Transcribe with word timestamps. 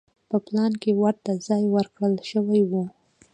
په 0.29 0.37
پلان 0.45 0.71
کې 0.81 0.91
ورته 1.01 1.31
ځای 1.47 1.63
ورکړل 1.75 2.15
شوی 2.29 2.61
و. 2.69 2.71